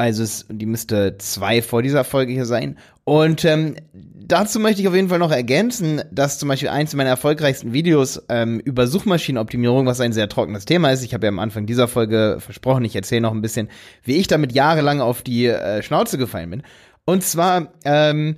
Also 0.00 0.22
es, 0.22 0.46
die 0.48 0.64
müsste 0.64 1.18
zwei 1.18 1.60
vor 1.60 1.82
dieser 1.82 2.04
Folge 2.04 2.32
hier 2.32 2.46
sein. 2.46 2.78
Und 3.04 3.44
ähm, 3.44 3.76
dazu 3.92 4.58
möchte 4.58 4.80
ich 4.80 4.88
auf 4.88 4.94
jeden 4.94 5.10
Fall 5.10 5.18
noch 5.18 5.30
ergänzen, 5.30 6.00
dass 6.10 6.38
zum 6.38 6.48
Beispiel 6.48 6.70
eins 6.70 6.94
meiner 6.94 7.10
erfolgreichsten 7.10 7.74
Videos 7.74 8.22
ähm, 8.30 8.60
über 8.60 8.86
Suchmaschinenoptimierung, 8.86 9.84
was 9.84 10.00
ein 10.00 10.14
sehr 10.14 10.30
trockenes 10.30 10.64
Thema 10.64 10.90
ist, 10.90 11.04
ich 11.04 11.12
habe 11.12 11.26
ja 11.26 11.28
am 11.28 11.38
Anfang 11.38 11.66
dieser 11.66 11.86
Folge 11.86 12.38
versprochen, 12.40 12.82
ich 12.86 12.96
erzähle 12.96 13.20
noch 13.20 13.32
ein 13.32 13.42
bisschen, 13.42 13.68
wie 14.02 14.16
ich 14.16 14.26
damit 14.26 14.52
jahrelang 14.52 15.02
auf 15.02 15.20
die 15.20 15.48
äh, 15.48 15.82
Schnauze 15.82 16.16
gefallen 16.16 16.48
bin. 16.48 16.62
Und 17.04 17.22
zwar 17.22 17.70
ähm, 17.84 18.36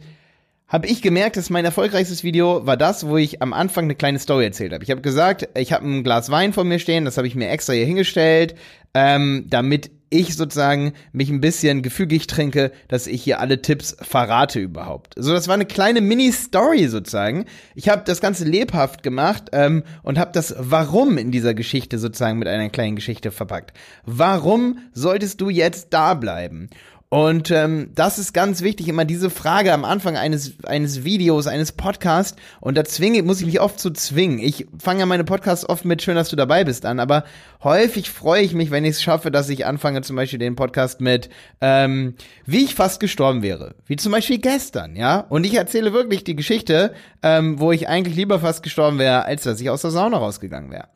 habe 0.73 0.87
ich 0.87 1.03
gemerkt, 1.03 1.37
dass 1.37 1.51
mein 1.51 1.67
erfolgreichstes 1.67 2.25
Video 2.25 2.67
war 2.67 2.79
das, 2.79 3.07
wo 3.07 3.19
ich 3.19 3.43
am 3.43 3.53
Anfang 3.53 3.85
eine 3.85 3.95
kleine 3.95 4.19
Story 4.19 4.47
erzählt 4.47 4.73
habe. 4.73 4.83
Ich 4.83 4.91
habe 4.91 5.03
gesagt, 5.03 5.47
ich 5.55 5.71
habe 5.75 5.87
ein 5.87 6.03
Glas 6.03 6.31
Wein 6.31 6.55
vor 6.55 6.65
mir 6.65 6.79
stehen, 6.79 7.05
das 7.05 7.19
habe 7.19 7.27
ich 7.27 7.35
mir 7.35 7.51
extra 7.51 7.75
hier 7.75 7.85
hingestellt, 7.85 8.55
ähm, 8.95 9.45
damit 9.51 9.91
ich 10.09 10.37
sozusagen 10.37 10.93
mich 11.13 11.31
ein 11.31 11.41
bisschen 11.41 11.83
gefügig 11.83 12.27
trinke, 12.27 12.71
dass 12.89 13.07
ich 13.07 13.23
hier 13.23 13.41
alle 13.41 13.63
Tipps 13.63 13.97
verrate 14.01 14.61
überhaupt. 14.61 15.15
So, 15.17 15.33
das 15.33 15.49
war 15.49 15.55
eine 15.55 15.65
kleine 15.65 16.03
Mini-Story 16.03 16.87
sozusagen. 16.89 17.47
Ich 17.75 17.89
habe 17.89 18.03
das 18.05 18.21
Ganze 18.21 18.45
lebhaft 18.45 19.03
gemacht 19.03 19.45
ähm, 19.53 19.85
und 20.03 20.19
habe 20.19 20.33
das 20.33 20.55
Warum 20.59 21.17
in 21.17 21.33
dieser 21.33 21.55
Geschichte 21.55 21.99
sozusagen 21.99 22.39
mit 22.39 22.49
einer 22.49 22.69
kleinen 22.69 22.97
Geschichte 22.97 23.31
verpackt. 23.31 23.73
Warum 24.05 24.79
solltest 24.93 25.41
du 25.41 25.49
jetzt 25.49 25.89
da 25.91 26.13
bleiben? 26.13 26.69
Und 27.13 27.51
ähm, 27.51 27.91
das 27.95 28.19
ist 28.19 28.33
ganz 28.33 28.63
wichtig, 28.63 28.89
immer 28.89 29.05
diese 29.05 29.29
Frage 29.29 29.75
am 29.75 29.85
Anfang 29.85 30.17
eines, 30.17 30.55
eines 30.65 31.05
Videos, 31.05 31.47
eines 31.47 31.73
Podcasts. 31.73 32.39
Und 32.59 32.79
da 32.79 32.85
zwinge, 32.85 33.23
muss 33.23 33.41
ich 33.41 33.45
mich 33.45 33.61
oft 33.61 33.79
zu 33.79 33.91
zwingen. 33.91 34.39
Ich 34.39 34.67
fange 34.79 35.01
ja 35.01 35.05
meine 35.05 35.25
Podcasts 35.25 35.69
oft 35.69 35.85
mit 35.85 36.01
Schön, 36.01 36.15
dass 36.15 36.31
du 36.31 36.37
dabei 36.37 36.65
bist 36.65 36.87
an, 36.87 37.01
aber 37.01 37.25
häufig 37.63 38.09
freue 38.09 38.41
ich 38.41 38.55
mich, 38.55 38.71
wenn 38.71 38.87
ich 38.87 38.93
es 38.93 39.03
schaffe, 39.03 39.31
dass 39.31 39.51
ich 39.51 39.67
anfange 39.67 40.01
zum 40.01 40.17
Beispiel 40.17 40.39
den 40.39 40.57
Podcast 40.57 41.03
mit, 41.03 41.29
ähm, 41.61 42.15
wie 42.47 42.65
ich 42.65 42.75
fast 42.75 42.99
gestorben 42.99 43.43
wäre. 43.43 43.75
Wie 43.85 43.97
zum 43.97 44.11
Beispiel 44.11 44.39
gestern, 44.39 44.97
ja. 44.97 45.21
Und 45.21 45.45
ich 45.45 45.53
erzähle 45.53 45.93
wirklich 45.93 46.25
die 46.25 46.35
Geschichte, 46.35 46.95
ähm, 47.23 47.61
wo 47.61 47.73
ich 47.73 47.91
eigentlich 47.91 48.17
lieber 48.17 48.41
fast 48.41 48.63
gestorben 48.63 48.99
wäre, 48.99 49.27
als 49.27 49.43
dass 49.43 49.61
ich 49.61 49.69
aus 49.69 49.83
der 49.83 49.91
Sauna 49.91 50.17
rausgegangen 50.17 50.71
wäre. 50.71 50.89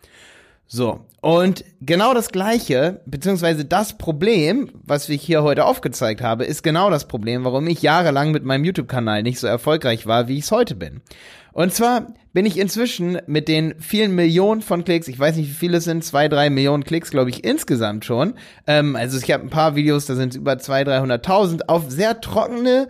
So, 0.68 1.06
und 1.20 1.64
genau 1.80 2.12
das 2.12 2.30
gleiche, 2.30 3.00
beziehungsweise 3.06 3.64
das 3.64 3.98
Problem, 3.98 4.70
was 4.84 5.08
ich 5.08 5.22
hier 5.22 5.42
heute 5.44 5.64
aufgezeigt 5.64 6.22
habe, 6.22 6.44
ist 6.44 6.62
genau 6.62 6.90
das 6.90 7.06
Problem, 7.06 7.44
warum 7.44 7.68
ich 7.68 7.82
jahrelang 7.82 8.32
mit 8.32 8.44
meinem 8.44 8.64
YouTube-Kanal 8.64 9.22
nicht 9.22 9.38
so 9.38 9.46
erfolgreich 9.46 10.06
war, 10.06 10.26
wie 10.26 10.38
ich 10.38 10.44
es 10.44 10.50
heute 10.50 10.74
bin. 10.74 11.02
Und 11.52 11.72
zwar 11.72 12.14
bin 12.32 12.46
ich 12.46 12.58
inzwischen 12.58 13.18
mit 13.26 13.48
den 13.48 13.74
vielen 13.80 14.14
Millionen 14.14 14.60
von 14.60 14.84
Klicks, 14.84 15.08
ich 15.08 15.18
weiß 15.18 15.36
nicht, 15.36 15.48
wie 15.48 15.54
viele 15.54 15.78
es 15.78 15.84
sind, 15.84 16.04
zwei, 16.04 16.28
drei 16.28 16.50
Millionen 16.50 16.84
Klicks, 16.84 17.10
glaube 17.10 17.30
ich, 17.30 17.44
insgesamt 17.44 18.04
schon. 18.04 18.34
Ähm, 18.66 18.94
also 18.94 19.18
ich 19.18 19.32
habe 19.32 19.44
ein 19.44 19.50
paar 19.50 19.74
Videos, 19.74 20.06
da 20.06 20.16
sind 20.16 20.30
es 20.30 20.36
über 20.36 20.58
zwei, 20.58 20.84
dreihunderttausend, 20.84 21.68
auf 21.68 21.84
sehr 21.88 22.20
trockene 22.20 22.88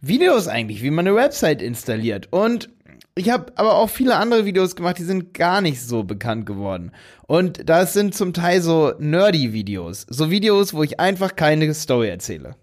Videos 0.00 0.48
eigentlich, 0.48 0.82
wie 0.82 0.90
man 0.90 1.06
eine 1.06 1.16
Website 1.16 1.60
installiert. 1.60 2.28
Und 2.30 2.70
ich 3.18 3.30
habe 3.30 3.52
aber 3.56 3.74
auch 3.76 3.90
viele 3.90 4.16
andere 4.16 4.44
Videos 4.44 4.76
gemacht, 4.76 4.98
die 4.98 5.04
sind 5.04 5.34
gar 5.34 5.60
nicht 5.60 5.82
so 5.82 6.04
bekannt 6.04 6.46
geworden. 6.46 6.92
Und 7.26 7.68
das 7.68 7.92
sind 7.92 8.14
zum 8.14 8.32
Teil 8.32 8.62
so 8.62 8.92
nerdy 8.98 9.52
Videos. 9.52 10.06
So 10.08 10.30
Videos, 10.30 10.74
wo 10.74 10.82
ich 10.82 11.00
einfach 11.00 11.36
keine 11.36 11.72
Story 11.74 12.08
erzähle. 12.08 12.56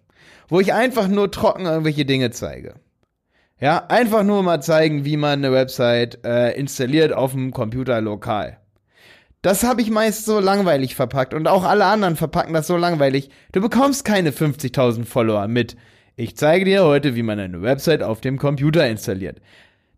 Wo 0.48 0.60
ich 0.60 0.74
einfach 0.74 1.08
nur 1.08 1.32
trocken 1.32 1.66
irgendwelche 1.66 2.06
Dinge 2.06 2.32
zeige. 2.32 2.76
Ja, 3.60 3.86
einfach 3.88 4.24
nur 4.24 4.44
mal 4.44 4.62
zeigen, 4.62 5.06
wie 5.06 5.18
man 5.18 5.40
eine 5.40 5.52
Website 5.52 6.26
äh, 6.26 6.52
installiert 6.58 7.14
auf 7.14 7.32
dem 7.32 7.52
Computer 7.52 8.02
lokal. 8.02 8.58
Das 9.42 9.64
habe 9.64 9.82
ich 9.82 9.92
meist 9.92 10.26
so 10.26 10.40
langweilig 10.40 10.96
verpackt 10.96 11.34
und 11.34 11.48
auch 11.48 11.64
alle 11.64 11.86
anderen 11.86 12.16
verpacken 12.16 12.54
das 12.54 12.68
so 12.68 12.78
langweilig. 12.78 13.30
Du 13.52 13.62
bekommst 13.62 14.04
keine 14.04 14.32
50.000 14.32 15.06
Follower 15.06 15.48
mit. 15.48 15.78
Ich 16.16 16.36
zeige 16.36 16.66
dir 16.66 16.84
heute, 16.84 17.16
wie 17.16 17.24
man 17.24 17.40
eine 17.40 17.62
Website 17.62 18.02
auf 18.02 18.22
dem 18.22 18.38
Computer 18.38 18.88
installiert. 18.88 19.42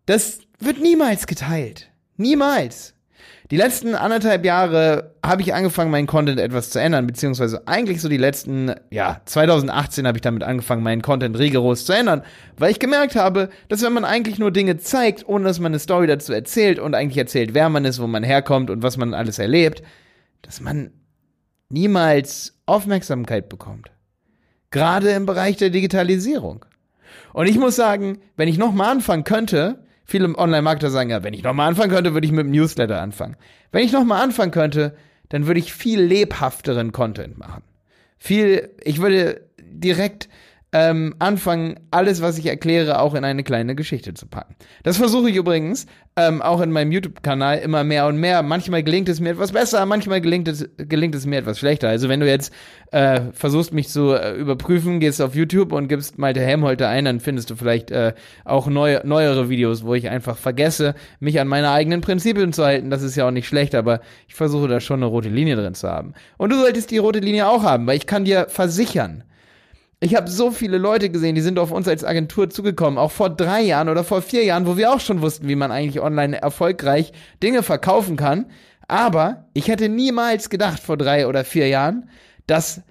Das 0.04 0.40
wird 0.58 0.80
niemals 0.80 1.26
geteilt. 1.26 1.90
Niemals. 2.16 2.94
Die 3.50 3.56
letzten 3.56 3.94
anderthalb 3.94 4.44
Jahre 4.44 5.14
habe 5.24 5.40
ich 5.40 5.54
angefangen, 5.54 5.90
meinen 5.90 6.06
Content 6.06 6.38
etwas 6.38 6.68
zu 6.68 6.80
ändern, 6.80 7.06
beziehungsweise 7.06 7.66
eigentlich 7.66 8.02
so 8.02 8.08
die 8.10 8.18
letzten, 8.18 8.74
ja, 8.90 9.22
2018 9.24 10.06
habe 10.06 10.18
ich 10.18 10.22
damit 10.22 10.42
angefangen, 10.42 10.82
meinen 10.82 11.00
Content 11.00 11.38
rigoros 11.38 11.86
zu 11.86 11.94
ändern, 11.94 12.22
weil 12.58 12.70
ich 12.70 12.78
gemerkt 12.78 13.16
habe, 13.16 13.48
dass 13.68 13.82
wenn 13.82 13.94
man 13.94 14.04
eigentlich 14.04 14.38
nur 14.38 14.50
Dinge 14.50 14.76
zeigt, 14.76 15.26
ohne 15.26 15.44
dass 15.44 15.60
man 15.60 15.72
eine 15.72 15.78
Story 15.78 16.06
dazu 16.06 16.34
erzählt 16.34 16.78
und 16.78 16.94
eigentlich 16.94 17.16
erzählt, 17.16 17.54
wer 17.54 17.70
man 17.70 17.86
ist, 17.86 18.02
wo 18.02 18.06
man 18.06 18.22
herkommt 18.22 18.68
und 18.68 18.82
was 18.82 18.98
man 18.98 19.14
alles 19.14 19.38
erlebt, 19.38 19.82
dass 20.42 20.60
man 20.60 20.90
niemals 21.70 22.54
Aufmerksamkeit 22.66 23.48
bekommt. 23.48 23.90
Gerade 24.70 25.10
im 25.10 25.24
Bereich 25.24 25.56
der 25.56 25.70
Digitalisierung. 25.70 26.66
Und 27.32 27.46
ich 27.46 27.58
muss 27.58 27.76
sagen, 27.76 28.18
wenn 28.36 28.48
ich 28.48 28.58
nochmal 28.58 28.90
anfangen 28.90 29.24
könnte, 29.24 29.84
Viele 30.10 30.34
Online-Marketer 30.38 30.88
sagen 30.88 31.10
ja, 31.10 31.22
wenn 31.22 31.34
ich 31.34 31.42
nochmal 31.42 31.68
anfangen 31.68 31.92
könnte, 31.92 32.14
würde 32.14 32.26
ich 32.26 32.32
mit 32.32 32.46
dem 32.46 32.50
Newsletter 32.50 33.02
anfangen. 33.02 33.36
Wenn 33.72 33.84
ich 33.84 33.92
nochmal 33.92 34.22
anfangen 34.22 34.52
könnte, 34.52 34.96
dann 35.28 35.46
würde 35.46 35.60
ich 35.60 35.74
viel 35.74 36.00
lebhafteren 36.00 36.92
Content 36.92 37.36
machen. 37.36 37.62
Viel, 38.16 38.70
ich 38.82 39.02
würde 39.02 39.42
direkt 39.60 40.30
ähm, 40.72 41.14
anfangen, 41.18 41.80
alles, 41.90 42.20
was 42.20 42.36
ich 42.36 42.46
erkläre, 42.46 43.00
auch 43.00 43.14
in 43.14 43.24
eine 43.24 43.42
kleine 43.42 43.74
Geschichte 43.74 44.12
zu 44.12 44.26
packen. 44.26 44.54
Das 44.82 44.98
versuche 44.98 45.30
ich 45.30 45.36
übrigens 45.36 45.86
ähm, 46.14 46.42
auch 46.42 46.60
in 46.60 46.72
meinem 46.72 46.92
YouTube-Kanal 46.92 47.58
immer 47.58 47.84
mehr 47.84 48.06
und 48.06 48.18
mehr. 48.18 48.42
Manchmal 48.42 48.82
gelingt 48.82 49.08
es 49.08 49.18
mir 49.18 49.30
etwas 49.30 49.52
besser, 49.52 49.86
manchmal 49.86 50.20
gelingt 50.20 50.46
es, 50.46 50.68
gelingt 50.76 51.14
es 51.14 51.24
mir 51.24 51.38
etwas 51.38 51.58
schlechter. 51.58 51.88
Also 51.88 52.10
wenn 52.10 52.20
du 52.20 52.28
jetzt 52.28 52.52
äh, 52.90 53.20
versuchst, 53.32 53.72
mich 53.72 53.88
zu 53.88 54.12
äh, 54.12 54.34
überprüfen, 54.34 55.00
gehst 55.00 55.22
auf 55.22 55.34
YouTube 55.34 55.72
und 55.72 55.88
gibst 55.88 56.18
Malte 56.18 56.40
Helmholter 56.40 56.88
ein, 56.88 57.06
dann 57.06 57.20
findest 57.20 57.48
du 57.48 57.56
vielleicht 57.56 57.90
äh, 57.90 58.12
auch 58.44 58.66
neue, 58.66 59.00
neuere 59.06 59.48
Videos, 59.48 59.84
wo 59.84 59.94
ich 59.94 60.10
einfach 60.10 60.36
vergesse, 60.36 60.94
mich 61.18 61.40
an 61.40 61.48
meine 61.48 61.70
eigenen 61.70 62.02
Prinzipien 62.02 62.52
zu 62.52 62.64
halten. 62.64 62.90
Das 62.90 63.02
ist 63.02 63.16
ja 63.16 63.26
auch 63.26 63.30
nicht 63.32 63.48
schlecht, 63.48 63.74
aber 63.74 64.00
ich 64.26 64.34
versuche 64.34 64.68
da 64.68 64.80
schon 64.80 64.98
eine 64.98 65.06
rote 65.06 65.30
Linie 65.30 65.56
drin 65.56 65.74
zu 65.74 65.88
haben. 65.88 66.12
Und 66.36 66.50
du 66.50 66.58
solltest 66.58 66.90
die 66.90 66.98
rote 66.98 67.20
Linie 67.20 67.48
auch 67.48 67.62
haben, 67.62 67.86
weil 67.86 67.96
ich 67.96 68.06
kann 68.06 68.26
dir 68.26 68.46
versichern, 68.48 69.24
ich 70.00 70.14
habe 70.14 70.30
so 70.30 70.50
viele 70.50 70.78
Leute 70.78 71.10
gesehen, 71.10 71.34
die 71.34 71.40
sind 71.40 71.58
auf 71.58 71.72
uns 71.72 71.88
als 71.88 72.04
Agentur 72.04 72.50
zugekommen, 72.50 72.98
auch 72.98 73.10
vor 73.10 73.30
drei 73.30 73.62
Jahren 73.62 73.88
oder 73.88 74.04
vor 74.04 74.22
vier 74.22 74.44
Jahren, 74.44 74.66
wo 74.66 74.76
wir 74.76 74.92
auch 74.92 75.00
schon 75.00 75.22
wussten, 75.22 75.48
wie 75.48 75.56
man 75.56 75.72
eigentlich 75.72 76.00
online 76.00 76.40
erfolgreich 76.40 77.12
Dinge 77.42 77.62
verkaufen 77.62 78.16
kann. 78.16 78.46
Aber 78.86 79.48
ich 79.54 79.68
hätte 79.68 79.88
niemals 79.88 80.50
gedacht 80.50 80.80
vor 80.80 80.96
drei 80.96 81.26
oder 81.26 81.44
vier 81.44 81.68
Jahren, 81.68 82.08
dass 82.46 82.82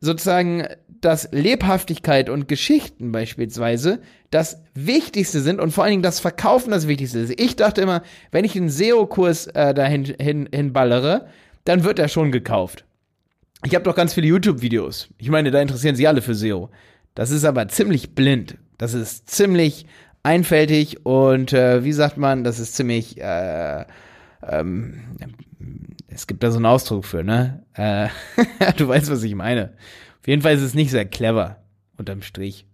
sozusagen 0.00 0.66
dass 1.00 1.28
Lebhaftigkeit 1.30 2.28
und 2.28 2.48
Geschichten 2.48 3.12
beispielsweise 3.12 4.00
das 4.30 4.62
Wichtigste 4.74 5.40
sind 5.40 5.60
und 5.60 5.70
vor 5.70 5.84
allen 5.84 5.92
Dingen 5.92 6.02
das 6.02 6.20
Verkaufen 6.20 6.70
das 6.70 6.88
Wichtigste 6.88 7.20
ist. 7.20 7.38
Ich 7.38 7.54
dachte 7.54 7.82
immer, 7.82 8.02
wenn 8.32 8.44
ich 8.44 8.56
einen 8.56 8.70
SEO-Kurs 8.70 9.46
äh, 9.48 9.74
dahin 9.74 10.04
hin, 10.04 10.48
hinballere, 10.52 11.28
dann 11.64 11.84
wird 11.84 11.98
er 11.98 12.08
schon 12.08 12.32
gekauft. 12.32 12.85
Ich 13.64 13.74
habe 13.74 13.84
doch 13.84 13.96
ganz 13.96 14.14
viele 14.14 14.26
YouTube-Videos. 14.28 15.08
Ich 15.18 15.30
meine, 15.30 15.50
da 15.50 15.60
interessieren 15.60 15.96
sich 15.96 16.06
alle 16.06 16.22
für 16.22 16.34
SEO. 16.34 16.70
Das 17.14 17.30
ist 17.30 17.44
aber 17.44 17.68
ziemlich 17.68 18.14
blind. 18.14 18.58
Das 18.78 18.94
ist 18.94 19.30
ziemlich 19.30 19.86
einfältig 20.22 21.06
und 21.06 21.52
äh, 21.52 21.84
wie 21.84 21.92
sagt 21.92 22.16
man, 22.16 22.44
das 22.44 22.58
ist 22.58 22.74
ziemlich, 22.74 23.20
äh, 23.20 23.84
ähm, 24.42 25.00
es 26.08 26.26
gibt 26.26 26.42
da 26.42 26.50
so 26.50 26.56
einen 26.56 26.66
Ausdruck 26.66 27.04
für, 27.04 27.22
ne? 27.24 27.62
Äh, 27.74 28.08
du 28.76 28.88
weißt, 28.88 29.10
was 29.10 29.22
ich 29.22 29.34
meine. 29.34 29.72
Auf 30.20 30.28
jeden 30.28 30.42
Fall 30.42 30.54
ist 30.54 30.62
es 30.62 30.74
nicht 30.74 30.90
sehr 30.90 31.06
clever, 31.06 31.56
unterm 31.98 32.22
Strich. 32.22 32.66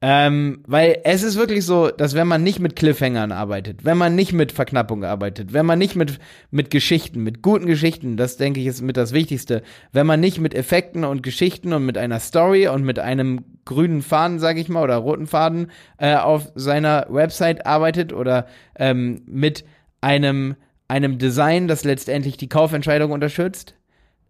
Ähm, 0.00 0.62
weil 0.66 1.00
es 1.04 1.22
ist 1.22 1.36
wirklich 1.36 1.64
so, 1.64 1.88
dass 1.88 2.14
wenn 2.14 2.28
man 2.28 2.42
nicht 2.42 2.60
mit 2.60 2.76
Cliffhangern 2.76 3.32
arbeitet, 3.32 3.84
wenn 3.84 3.98
man 3.98 4.14
nicht 4.14 4.32
mit 4.32 4.52
Verknappung 4.52 5.04
arbeitet, 5.04 5.52
wenn 5.52 5.66
man 5.66 5.78
nicht 5.78 5.96
mit, 5.96 6.18
mit 6.50 6.70
Geschichten, 6.70 7.22
mit 7.22 7.42
guten 7.42 7.66
Geschichten, 7.66 8.16
das 8.16 8.36
denke 8.36 8.60
ich 8.60 8.66
ist 8.66 8.80
mit 8.80 8.96
das 8.96 9.12
Wichtigste, 9.12 9.62
wenn 9.92 10.06
man 10.06 10.20
nicht 10.20 10.38
mit 10.40 10.54
Effekten 10.54 11.04
und 11.04 11.22
Geschichten 11.22 11.72
und 11.72 11.84
mit 11.84 11.98
einer 11.98 12.20
Story 12.20 12.68
und 12.68 12.84
mit 12.84 12.98
einem 12.98 13.44
grünen 13.64 14.02
Faden, 14.02 14.38
sage 14.38 14.60
ich 14.60 14.68
mal, 14.68 14.84
oder 14.84 14.96
roten 14.96 15.26
Faden 15.26 15.70
äh, 15.98 16.14
auf 16.14 16.52
seiner 16.54 17.06
Website 17.10 17.66
arbeitet 17.66 18.12
oder 18.12 18.46
ähm, 18.76 19.22
mit 19.26 19.64
einem, 20.00 20.54
einem 20.86 21.18
Design, 21.18 21.66
das 21.66 21.84
letztendlich 21.84 22.36
die 22.36 22.48
Kaufentscheidung 22.48 23.10
unterstützt, 23.10 23.74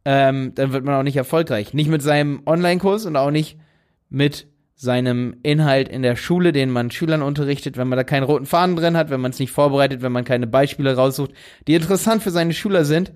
ähm, 0.05 0.53
dann 0.55 0.73
wird 0.73 0.85
man 0.85 0.95
auch 0.95 1.03
nicht 1.03 1.17
erfolgreich. 1.17 1.75
Nicht 1.75 1.91
mit 1.91 2.01
seinem 2.01 2.41
Online-Kurs 2.47 3.05
und 3.05 3.17
auch 3.17 3.31
nicht 3.31 3.59
mit 4.09 4.47
seinem 4.75 5.37
Inhalt 5.43 5.89
in 5.89 6.03
der 6.03 6.15
Schule, 6.15 6.53
den 6.53 6.71
man 6.71 6.91
Schülern 6.91 7.23
unterrichtet, 7.23 7.77
wenn 7.77 7.89
man 7.89 7.97
da 7.97 8.05
keinen 8.05 8.23
roten 8.23 8.47
Faden 8.47 8.77
drin 8.77 8.97
hat, 8.97 9.11
wenn 9.11 9.21
man 9.21 9.33
es 9.33 9.41
nicht 9.41 9.51
vorbereitet, 9.51 10.03
wenn 10.03 10.13
man 10.13 10.25
keine 10.25 10.47
Beispiele 10.47 10.95
raussucht, 10.95 11.33
die 11.67 11.75
interessant 11.75 12.23
für 12.23 12.31
seine 12.31 12.55
Schüler 12.55 12.85
sind, 12.85 13.13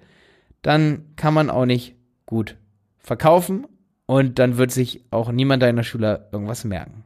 dann 0.62 1.14
kann 1.14 1.34
man 1.34 1.50
auch 1.50 1.66
nicht 1.66 1.94
gut 2.26 2.56
verkaufen 2.98 3.66
und 4.06 4.38
dann 4.38 4.56
wird 4.56 4.72
sich 4.72 5.04
auch 5.10 5.30
niemand 5.30 5.62
deiner 5.62 5.84
Schüler 5.84 6.28
irgendwas 6.32 6.64
merken. 6.64 7.04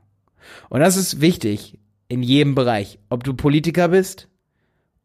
Und 0.71 0.81
das 0.81 0.97
ist 0.97 1.21
wichtig 1.21 1.78
in 2.09 2.23
jedem 2.23 2.55
Bereich, 2.55 2.99
ob 3.11 3.25
du 3.25 3.35
Politiker 3.35 3.88
bist, 3.88 4.28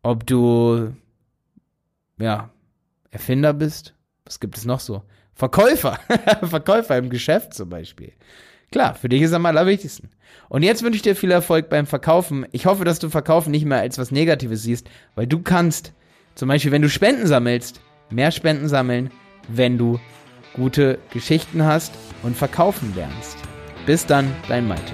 ob 0.02 0.26
du 0.26 0.94
ja 2.20 2.52
Erfinder 3.10 3.54
bist, 3.54 3.96
was 4.24 4.40
gibt 4.40 4.58
es 4.58 4.66
noch 4.66 4.80
so? 4.80 5.04
Verkäufer. 5.34 6.00
Verkäufer 6.44 6.98
im 6.98 7.10
Geschäft 7.10 7.54
zum 7.54 7.70
Beispiel. 7.70 8.14
Klar, 8.72 8.96
für 8.96 9.10
dich 9.10 9.22
ist 9.22 9.34
am 9.34 9.46
allerwichtigsten. 9.46 10.10
Und 10.48 10.64
jetzt 10.64 10.82
wünsche 10.82 10.96
ich 10.96 11.02
dir 11.02 11.16
viel 11.16 11.32
Erfolg 11.32 11.70
beim 11.70 11.86
Verkaufen. 11.86 12.46
Ich 12.54 12.66
hoffe, 12.66 12.86
dass 12.86 13.00
du 13.00 13.10
Verkaufen 13.10 13.52
nicht 13.52 13.66
mehr 13.66 13.80
als 13.80 13.98
was 13.98 14.12
Negatives 14.12 14.64
siehst, 14.64 14.90
weil 15.16 15.28
du 15.28 15.40
kannst, 15.40 15.94
zum 16.36 16.48
Beispiel, 16.48 16.72
wenn 16.72 16.82
du 16.82 16.90
Spenden 16.90 17.28
sammelst, 17.28 17.82
mehr 18.10 18.32
Spenden 18.32 18.70
sammeln, 18.70 19.12
wenn 19.50 19.78
du 19.78 20.00
gute 20.54 21.00
Geschichten 21.12 21.66
hast 21.66 21.94
und 22.24 22.36
verkaufen 22.38 22.94
lernst. 22.96 23.38
Bis 23.86 24.06
dann, 24.06 24.34
dein 24.48 24.68
Malte. 24.68 24.94